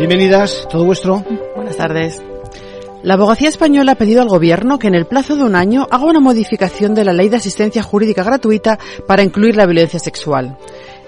Bienvenidas, 0.00 0.66
todo 0.70 0.86
vuestro. 0.86 1.22
Buenas 1.54 1.76
tardes. 1.76 2.22
La 3.02 3.14
abogacía 3.14 3.50
española 3.50 3.92
ha 3.92 3.96
pedido 3.96 4.22
al 4.22 4.28
Gobierno 4.28 4.78
que 4.78 4.86
en 4.86 4.94
el 4.94 5.04
plazo 5.04 5.36
de 5.36 5.42
un 5.42 5.54
año 5.54 5.86
haga 5.90 6.06
una 6.06 6.20
modificación 6.20 6.94
de 6.94 7.04
la 7.04 7.12
ley 7.12 7.28
de 7.28 7.36
asistencia 7.36 7.82
jurídica 7.82 8.22
gratuita 8.22 8.78
para 9.06 9.22
incluir 9.22 9.56
la 9.56 9.66
violencia 9.66 9.98
sexual. 9.98 10.56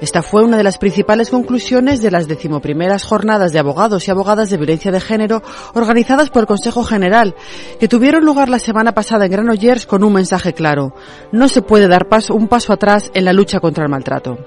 Esta 0.02 0.20
fue 0.20 0.42
una 0.42 0.56
de 0.56 0.64
las 0.64 0.78
principales 0.78 1.30
conclusiones 1.30 2.02
de 2.02 2.10
las 2.10 2.26
decimoprimeras 2.26 3.04
jornadas 3.04 3.52
de 3.52 3.60
abogados 3.60 4.08
y 4.08 4.10
abogadas 4.10 4.50
de 4.50 4.56
violencia 4.56 4.90
de 4.90 5.00
género 5.00 5.44
organizadas 5.74 6.28
por 6.28 6.40
el 6.40 6.48
Consejo 6.48 6.82
General, 6.82 7.36
que 7.78 7.86
tuvieron 7.86 8.24
lugar 8.24 8.48
la 8.48 8.58
semana 8.58 8.94
pasada 8.94 9.26
en 9.26 9.30
Granollers 9.30 9.86
con 9.86 10.02
un 10.02 10.12
mensaje 10.12 10.54
claro. 10.54 10.92
No 11.30 11.46
se 11.46 11.62
puede 11.62 11.86
dar 11.86 12.08
paso, 12.08 12.34
un 12.34 12.48
paso 12.48 12.72
atrás 12.72 13.12
en 13.14 13.24
la 13.24 13.32
lucha 13.32 13.60
contra 13.60 13.84
el 13.84 13.90
maltrato. 13.90 14.38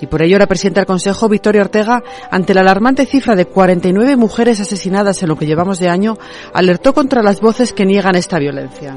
Y 0.00 0.06
por 0.06 0.22
ello 0.22 0.38
la 0.38 0.46
presidenta 0.46 0.78
del 0.78 0.86
Consejo, 0.86 1.28
Victoria 1.28 1.62
Ortega, 1.62 2.04
ante 2.30 2.54
la 2.54 2.60
alarmante 2.60 3.04
cifra 3.04 3.34
de 3.34 3.46
49 3.46 4.14
mujeres 4.14 4.60
asesinadas 4.60 5.20
en 5.24 5.28
lo 5.28 5.34
que 5.34 5.46
llevamos 5.46 5.80
de 5.80 5.88
año, 5.88 6.18
alertó 6.54 6.94
contra 6.94 7.20
las 7.20 7.40
voces 7.40 7.72
que 7.72 7.84
niegan 7.84 8.14
esta 8.14 8.38
violencia. 8.38 8.96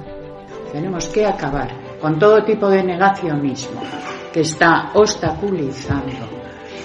Tenemos 0.71 1.07
que 1.07 1.25
acabar 1.25 1.71
con 1.99 2.19
todo 2.19 2.43
tipo 2.43 2.69
de 2.69 2.83
negacionismo 2.83 3.81
que 4.33 4.41
está 4.41 4.91
obstaculizando 4.95 6.27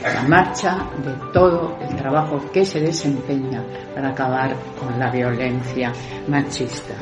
la 0.02 0.22
marcha 0.22 0.86
de 1.02 1.32
todo 1.32 1.76
el 1.80 1.96
trabajo 1.96 2.40
que 2.52 2.64
se 2.64 2.80
desempeña 2.80 3.64
para 3.94 4.10
acabar 4.10 4.54
con 4.78 4.98
la 4.98 5.10
violencia 5.10 5.92
machista. 6.28 6.94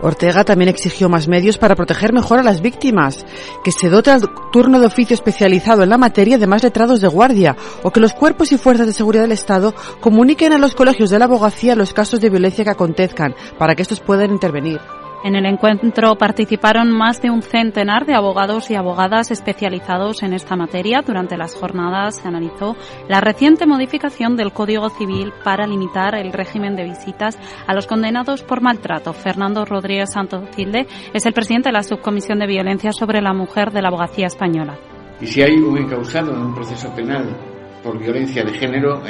Ortega 0.00 0.42
también 0.42 0.68
exigió 0.68 1.08
más 1.08 1.28
medios 1.28 1.58
para 1.58 1.76
proteger 1.76 2.12
mejor 2.12 2.40
a 2.40 2.42
las 2.42 2.60
víctimas, 2.60 3.24
que 3.62 3.70
se 3.70 3.88
dote 3.88 4.10
al 4.10 4.22
turno 4.50 4.80
de 4.80 4.86
oficio 4.86 5.14
especializado 5.14 5.84
en 5.84 5.90
la 5.90 5.98
materia 5.98 6.38
de 6.38 6.46
más 6.48 6.64
letrados 6.64 7.00
de 7.00 7.06
guardia, 7.06 7.56
o 7.84 7.90
que 7.92 8.00
los 8.00 8.12
cuerpos 8.12 8.50
y 8.50 8.58
fuerzas 8.58 8.86
de 8.86 8.92
seguridad 8.94 9.22
del 9.22 9.32
Estado 9.32 9.74
comuniquen 10.00 10.52
a 10.52 10.58
los 10.58 10.74
colegios 10.74 11.10
de 11.10 11.20
la 11.20 11.26
abogacía 11.26 11.76
los 11.76 11.92
casos 11.92 12.20
de 12.20 12.30
violencia 12.30 12.64
que 12.64 12.70
acontezcan, 12.70 13.34
para 13.58 13.76
que 13.76 13.82
estos 13.82 14.00
puedan 14.00 14.32
intervenir. 14.32 14.80
En 15.24 15.36
el 15.36 15.46
encuentro 15.46 16.16
participaron 16.16 16.90
más 16.90 17.22
de 17.22 17.30
un 17.30 17.42
centenar 17.42 18.06
de 18.06 18.14
abogados 18.14 18.72
y 18.72 18.74
abogadas 18.74 19.30
especializados 19.30 20.24
en 20.24 20.32
esta 20.32 20.56
materia. 20.56 21.02
Durante 21.06 21.36
las 21.36 21.54
jornadas 21.54 22.16
se 22.16 22.26
analizó 22.26 22.76
la 23.08 23.20
reciente 23.20 23.64
modificación 23.64 24.36
del 24.36 24.52
Código 24.52 24.90
Civil 24.90 25.32
para 25.44 25.68
limitar 25.68 26.16
el 26.16 26.32
régimen 26.32 26.74
de 26.74 26.84
visitas 26.84 27.38
a 27.68 27.72
los 27.72 27.86
condenados 27.86 28.42
por 28.42 28.62
maltrato. 28.62 29.12
Fernando 29.12 29.64
Rodríguez 29.64 30.10
Santocilde 30.12 30.88
es 31.14 31.24
el 31.24 31.32
presidente 31.32 31.68
de 31.68 31.74
la 31.74 31.84
Subcomisión 31.84 32.40
de 32.40 32.48
Violencia 32.48 32.90
sobre 32.90 33.22
la 33.22 33.32
Mujer 33.32 33.70
de 33.70 33.80
la 33.80 33.88
Abogacía 33.88 34.26
Española. 34.26 34.76
Y 35.20 35.28
si 35.28 35.40
hay 35.40 35.54
un 35.54 35.78
encausado 35.78 36.32
en 36.32 36.40
un 36.40 36.54
proceso 36.54 36.92
penal 36.96 37.36
por 37.84 37.96
violencia 37.96 38.42
de 38.42 38.54
género, 38.54 39.00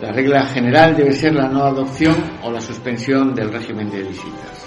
la 0.00 0.10
regla 0.10 0.44
general 0.46 0.96
debe 0.96 1.12
ser 1.12 1.36
la 1.36 1.48
no 1.48 1.62
adopción 1.62 2.16
o 2.42 2.50
la 2.50 2.60
suspensión 2.60 3.32
del 3.32 3.52
régimen 3.52 3.88
de 3.88 4.02
visitas. 4.02 4.61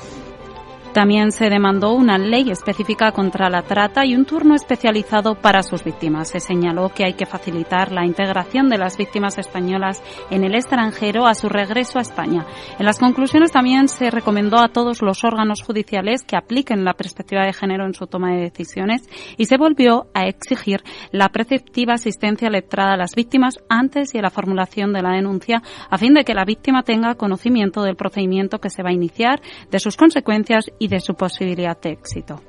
También 0.96 1.34
se 1.34 1.50
demandó 1.50 1.92
una 1.92 2.18
ley 2.18 2.50
específica 2.50 3.12
contra 3.12 3.50
la 3.50 3.64
trata 3.64 4.06
y 4.06 4.16
un 4.16 4.24
turno 4.24 4.56
especializado 4.56 5.36
para 5.36 5.62
sus 5.62 5.84
víctimas. 5.84 6.30
Se 6.30 6.40
señaló 6.40 6.88
que 6.88 7.04
hay 7.04 7.16
que 7.16 7.26
facilitar 7.26 7.92
la 7.92 8.06
integración 8.06 8.70
de 8.70 8.78
las 8.78 8.96
víctimas 8.96 9.38
españolas 9.38 10.02
en 10.32 10.46
el 10.46 10.56
extranjero 10.56 11.28
a 11.28 11.34
su 11.34 11.50
regreso 11.50 12.00
a 12.00 12.02
España. 12.02 12.46
En 12.80 12.86
las 12.86 12.98
conclusiones 12.98 13.52
también 13.52 13.90
se 13.90 14.10
recomendó 14.10 14.58
a 14.58 14.70
todos 14.70 15.02
los 15.02 15.26
órganos 15.26 15.64
judiciales 15.64 16.24
que 16.24 16.38
apliquen 16.38 16.86
la 16.86 16.94
perspectiva 16.94 17.44
de 17.44 17.52
género 17.52 17.86
en 17.86 17.94
su 17.94 18.08
toma 18.08 18.32
de 18.32 18.44
decisiones 18.44 19.02
y 19.36 19.48
se 19.48 19.58
volvió 19.58 20.08
a 20.14 20.28
exigir 20.28 20.82
la 21.12 21.28
preceptiva 21.28 21.96
asistencia 21.96 22.50
letrada 22.50 22.94
a 22.94 22.98
las 22.98 23.16
víctimas 23.16 23.60
antes 23.68 24.16
y 24.16 24.20
en 24.20 24.24
la 24.24 24.30
formulación 24.30 24.94
de 24.94 25.02
la 25.02 25.12
denuncia 25.12 25.62
a 25.90 25.98
fin 25.98 26.14
de 26.14 26.24
que 26.24 26.34
la 26.34 26.46
víctima 26.46 26.84
tenga 26.84 27.16
conocimiento 27.16 27.84
del 27.84 27.98
procedimiento 27.98 28.60
que 28.60 28.70
se 28.70 28.82
va 28.82 28.92
a 28.92 28.94
iniciar, 28.94 29.42
de 29.70 29.80
sus 29.80 29.98
consecuencias 29.98 30.72
y 30.80 30.85
de 30.88 31.00
su 31.00 31.16
posibilidad 31.16 31.80
de 31.80 31.92
éxito. 31.92 32.42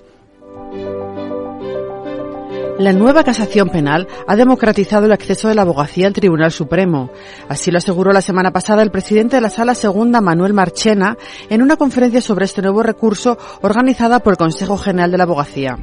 La 2.79 2.93
nueva 2.93 3.25
casación 3.25 3.71
penal 3.71 4.07
ha 4.27 4.37
democratizado 4.37 5.07
el 5.07 5.13
acceso 5.13 5.49
de 5.49 5.55
la 5.55 5.63
abogacía 5.63 6.07
al 6.07 6.13
Tribunal 6.13 6.53
Supremo. 6.53 7.11
Así 7.49 7.71
lo 7.71 7.79
aseguró 7.79 8.13
la 8.13 8.21
semana 8.21 8.51
pasada 8.51 8.83
el 8.83 8.91
presidente 8.91 9.37
de 9.37 9.43
la 9.43 9.49
Sala 9.49 9.75
Segunda, 9.75 10.21
Manuel 10.21 10.53
Marchena, 10.53 11.17
en 11.49 11.63
una 11.63 11.77
conferencia 11.77 12.21
sobre 12.21 12.45
este 12.45 12.61
nuevo 12.61 12.83
recurso 12.83 13.39
organizada 13.63 14.19
por 14.19 14.35
el 14.35 14.37
Consejo 14.37 14.77
General 14.77 15.11
de 15.11 15.17
la 15.17 15.25
Abogacía. 15.25 15.79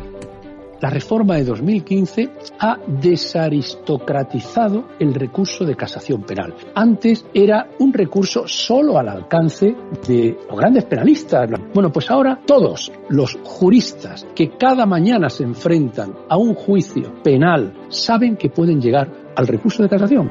La 0.83 0.89
reforma 0.89 1.37
de 1.37 1.45
2015 1.45 2.29
ha 2.59 2.77
desaristocratizado 2.85 4.89
el 4.99 5.13
recurso 5.13 5.63
de 5.63 5.77
casación 5.77 6.23
penal. 6.23 6.53
Antes 6.75 7.25
era 7.33 7.69
un 7.79 7.93
recurso 7.93 8.49
solo 8.49 8.99
al 8.99 9.07
alcance 9.07 9.73
de 10.05 10.37
los 10.49 10.59
grandes 10.59 10.83
penalistas. 10.83 11.49
Bueno, 11.73 11.91
pues 11.91 12.09
ahora 12.11 12.39
todos 12.45 12.91
los 13.09 13.37
juristas 13.43 14.27
que 14.35 14.51
cada 14.57 14.85
mañana 14.85 15.29
se 15.29 15.43
enfrentan 15.43 16.13
a 16.29 16.37
un 16.37 16.53
juicio 16.53 17.21
penal 17.23 17.73
saben 17.89 18.37
que 18.37 18.49
pueden 18.49 18.79
llegar 18.79 19.09
al 19.35 19.47
recurso 19.47 19.81
de 19.81 19.89
casación. 19.89 20.29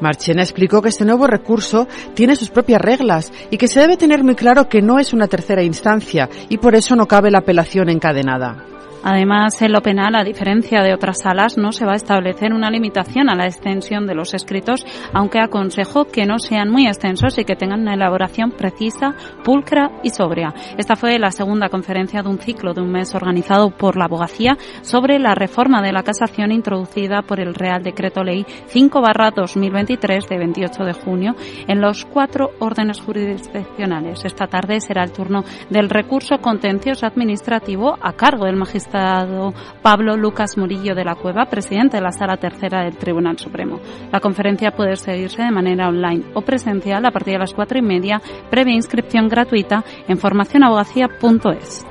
Marchena 0.00 0.42
explicó 0.42 0.80
que 0.82 0.90
este 0.90 1.04
nuevo 1.04 1.26
recurso 1.26 1.88
tiene 2.14 2.36
sus 2.36 2.50
propias 2.50 2.80
reglas 2.80 3.32
y 3.50 3.56
que 3.56 3.66
se 3.66 3.80
debe 3.80 3.96
tener 3.96 4.22
muy 4.22 4.34
claro 4.34 4.68
que 4.68 4.82
no 4.82 4.98
es 4.98 5.12
una 5.12 5.26
tercera 5.26 5.62
instancia 5.62 6.28
y 6.48 6.58
por 6.58 6.74
eso 6.74 6.94
no 6.94 7.06
cabe 7.06 7.30
la 7.30 7.38
apelación 7.38 7.88
encadenada. 7.88 8.77
Además, 9.04 9.60
en 9.62 9.72
lo 9.72 9.80
penal, 9.80 10.16
a 10.16 10.24
diferencia 10.24 10.82
de 10.82 10.92
otras 10.92 11.20
salas, 11.22 11.56
no 11.56 11.72
se 11.72 11.84
va 11.84 11.92
a 11.92 11.96
establecer 11.96 12.52
una 12.52 12.70
limitación 12.70 13.30
a 13.30 13.36
la 13.36 13.46
extensión 13.46 14.06
de 14.06 14.14
los 14.14 14.34
escritos, 14.34 14.84
aunque 15.12 15.38
aconsejo 15.38 16.06
que 16.06 16.26
no 16.26 16.38
sean 16.38 16.70
muy 16.70 16.86
extensos 16.86 17.38
y 17.38 17.44
que 17.44 17.54
tengan 17.54 17.82
una 17.82 17.94
elaboración 17.94 18.50
precisa, 18.50 19.14
pulcra 19.44 19.90
y 20.02 20.10
sobria. 20.10 20.52
Esta 20.76 20.96
fue 20.96 21.18
la 21.18 21.30
segunda 21.30 21.68
conferencia 21.68 22.22
de 22.22 22.28
un 22.28 22.38
ciclo 22.38 22.74
de 22.74 22.80
un 22.80 22.90
mes 22.90 23.14
organizado 23.14 23.70
por 23.70 23.96
la 23.96 24.06
abogacía 24.06 24.56
sobre 24.82 25.18
la 25.18 25.34
reforma 25.34 25.80
de 25.80 25.92
la 25.92 26.02
casación 26.02 26.50
introducida 26.50 27.22
por 27.22 27.40
el 27.40 27.54
Real 27.54 27.82
Decreto 27.82 28.24
Ley 28.24 28.44
5-2023 28.72 30.28
de 30.28 30.38
28 30.38 30.84
de 30.84 30.92
junio 30.92 31.36
en 31.66 31.80
los 31.80 32.04
cuatro 32.04 32.50
órdenes 32.58 33.00
jurisdiccionales. 33.00 34.24
Esta 34.24 34.46
tarde 34.48 34.80
será 34.80 35.04
el 35.04 35.12
turno 35.12 35.44
del 35.70 35.88
recurso 35.88 36.38
contencioso 36.38 37.06
administrativo 37.06 37.96
a 38.00 38.12
cargo 38.14 38.44
del 38.44 38.56
magistrado 38.56 38.87
Pablo 38.90 40.16
Lucas 40.16 40.56
Murillo 40.56 40.94
de 40.94 41.04
la 41.04 41.14
Cueva, 41.14 41.46
presidente 41.46 41.96
de 41.96 42.02
la 42.02 42.12
Sala 42.12 42.36
Tercera 42.36 42.84
del 42.84 42.96
Tribunal 42.96 43.38
Supremo. 43.38 43.80
La 44.12 44.20
conferencia 44.20 44.72
puede 44.72 44.96
seguirse 44.96 45.42
de 45.42 45.50
manera 45.50 45.88
online 45.88 46.24
o 46.34 46.42
presencial 46.42 47.04
a 47.04 47.10
partir 47.10 47.34
de 47.34 47.40
las 47.40 47.54
cuatro 47.54 47.78
y 47.78 47.82
media, 47.82 48.20
previa 48.50 48.74
inscripción 48.74 49.28
gratuita 49.28 49.84
en 50.06 50.18
formacionabogacía.es. 50.18 51.86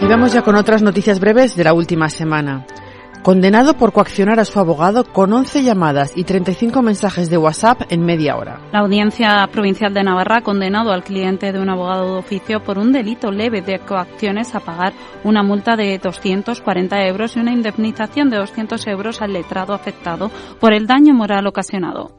Y 0.00 0.06
vamos 0.06 0.32
ya 0.32 0.42
con 0.42 0.54
otras 0.54 0.82
noticias 0.82 1.20
breves 1.20 1.56
de 1.56 1.64
la 1.64 1.72
última 1.72 2.08
semana. 2.08 2.64
Condenado 3.22 3.74
por 3.74 3.92
coaccionar 3.92 4.38
a 4.40 4.44
su 4.44 4.58
abogado 4.58 5.04
con 5.04 5.32
11 5.32 5.62
llamadas 5.62 6.16
y 6.16 6.24
35 6.24 6.80
mensajes 6.82 7.28
de 7.28 7.36
WhatsApp 7.36 7.82
en 7.90 8.04
media 8.04 8.36
hora. 8.36 8.60
La 8.72 8.80
Audiencia 8.80 9.46
Provincial 9.52 9.92
de 9.92 10.04
Navarra 10.04 10.38
ha 10.38 10.42
condenado 10.42 10.92
al 10.92 11.02
cliente 11.02 11.52
de 11.52 11.58
un 11.58 11.68
abogado 11.68 12.14
de 12.14 12.18
oficio 12.18 12.60
por 12.60 12.78
un 12.78 12.92
delito 12.92 13.30
leve 13.30 13.60
de 13.60 13.80
coacciones 13.80 14.54
a 14.54 14.60
pagar 14.60 14.92
una 15.24 15.42
multa 15.42 15.76
de 15.76 15.98
240 15.98 17.06
euros 17.06 17.36
y 17.36 17.40
una 17.40 17.52
indemnización 17.52 18.30
de 18.30 18.38
200 18.38 18.86
euros 18.86 19.20
al 19.20 19.32
letrado 19.32 19.74
afectado 19.74 20.30
por 20.60 20.72
el 20.72 20.86
daño 20.86 21.12
moral 21.12 21.46
ocasionado 21.46 22.12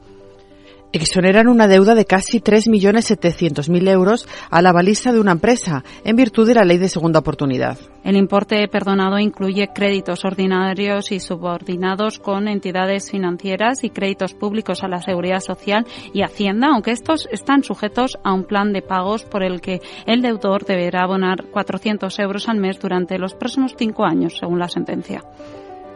exoneran 0.92 1.48
una 1.48 1.68
deuda 1.68 1.96
de 1.96 2.06
casi 2.06 2.40
3.700.000 2.40 3.90
euros 3.90 4.28
a 4.50 4.62
la 4.62 4.72
balista 4.72 5.12
de 5.12 5.20
una 5.20 5.32
empresa 5.32 5.84
en 6.04 6.16
virtud 6.16 6.48
de 6.48 6.56
la 6.56 6.66
ley 6.66 6.78
de 6.78 6.90
segunda 6.90 7.20
oportunidad. 7.20 7.78
El 8.04 8.16
importe 8.16 8.68
perdonado 8.68 9.20
incluye 9.20 9.70
créditos 9.74 10.26
ordinarios 10.26 11.12
y 11.12 11.20
subordinados 11.20 12.20
con 12.20 12.48
entidades 12.48 13.12
financieras 13.12 13.84
y 13.84 13.90
créditos 13.90 14.34
públicos 14.34 14.84
a 14.84 14.88
la 14.88 15.02
seguridad 15.02 15.42
social 15.42 15.86
y 16.14 16.22
Hacienda, 16.22 16.70
aunque 16.74 16.92
estos 16.92 17.28
están 17.32 17.64
sujetos 17.64 18.18
a 18.24 18.34
un 18.34 18.46
plan 18.46 18.74
de 18.74 18.82
pagos 18.82 19.26
por 19.26 19.44
el 19.44 19.62
que 19.62 19.82
el 20.06 20.22
deudor 20.22 20.66
deberá 20.66 21.04
abonar 21.04 21.46
400 21.52 22.18
euros 22.20 22.48
al 22.48 22.58
mes 22.58 22.80
durante 22.80 23.20
los 23.20 23.34
próximos 23.34 23.76
cinco 23.78 24.06
años, 24.06 24.38
según 24.40 24.60
la 24.60 24.70
sentencia. 24.70 25.22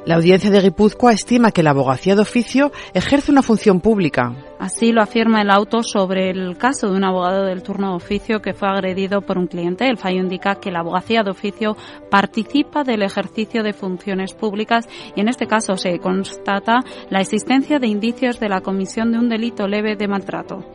La 0.05 0.15
audiencia 0.15 0.49
de 0.49 0.59
Guipúzcoa 0.59 1.13
estima 1.13 1.51
que 1.51 1.63
la 1.63 1.69
abogacía 1.69 2.13
de 2.13 2.21
oficio 2.21 2.73
ejerce 2.93 3.31
una 3.31 3.41
función 3.41 3.79
pública. 3.79 4.35
Así 4.59 4.91
lo 4.91 5.01
afirma 5.01 5.41
el 5.41 5.49
auto 5.49 5.81
sobre 5.81 6.29
el 6.29 6.57
caso 6.57 6.89
de 6.89 6.97
un 6.97 7.05
abogado 7.05 7.45
del 7.45 7.63
turno 7.63 7.91
de 7.91 7.95
oficio 7.95 8.41
que 8.41 8.53
fue 8.53 8.67
agredido 8.67 9.21
por 9.21 9.37
un 9.37 9.47
cliente. 9.47 9.87
El 9.87 9.97
fallo 9.97 10.19
indica 10.19 10.55
que 10.55 10.71
la 10.71 10.79
abogacía 10.79 11.23
de 11.23 11.31
oficio 11.31 11.77
participa 12.11 12.83
del 12.83 13.01
ejercicio 13.01 13.63
de 13.63 13.71
funciones 13.71 14.33
públicas 14.33 14.89
y 15.15 15.21
en 15.21 15.29
este 15.29 15.47
caso 15.47 15.77
se 15.77 15.97
constata 15.99 16.81
la 17.09 17.21
existencia 17.21 17.79
de 17.79 17.87
indicios 17.87 18.41
de 18.41 18.49
la 18.49 18.59
comisión 18.59 19.13
de 19.13 19.19
un 19.19 19.29
delito 19.29 19.69
leve 19.69 19.95
de 19.95 20.09
maltrato. 20.09 20.65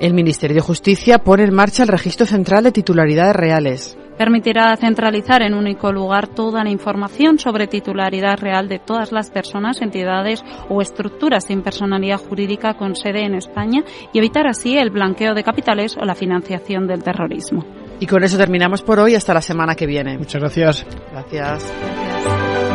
El 0.00 0.14
Ministerio 0.14 0.54
de 0.54 0.62
Justicia 0.62 1.18
pone 1.18 1.44
en 1.44 1.52
marcha 1.52 1.82
el 1.82 1.90
Registro 1.90 2.24
Central 2.24 2.64
de 2.64 2.72
Titularidades 2.72 3.36
Reales. 3.36 3.98
Permitirá 4.20 4.76
centralizar 4.76 5.40
en 5.40 5.54
un 5.54 5.60
único 5.60 5.90
lugar 5.90 6.28
toda 6.28 6.62
la 6.62 6.68
información 6.68 7.38
sobre 7.38 7.66
titularidad 7.66 8.38
real 8.38 8.68
de 8.68 8.78
todas 8.78 9.12
las 9.12 9.30
personas, 9.30 9.80
entidades 9.80 10.44
o 10.68 10.82
estructuras 10.82 11.46
sin 11.46 11.62
personalidad 11.62 12.18
jurídica 12.18 12.74
con 12.74 12.96
sede 12.96 13.24
en 13.24 13.34
España 13.34 13.82
y 14.12 14.18
evitar 14.18 14.46
así 14.46 14.76
el 14.76 14.90
blanqueo 14.90 15.32
de 15.32 15.42
capitales 15.42 15.96
o 15.96 16.04
la 16.04 16.14
financiación 16.14 16.86
del 16.86 17.02
terrorismo. 17.02 17.64
Y 17.98 18.06
con 18.06 18.22
eso 18.22 18.36
terminamos 18.36 18.82
por 18.82 19.00
hoy. 19.00 19.14
Hasta 19.14 19.32
la 19.32 19.40
semana 19.40 19.74
que 19.74 19.86
viene. 19.86 20.18
Muchas 20.18 20.42
gracias. 20.42 20.84
Gracias. 21.10 21.72
Gracias. 21.72 22.70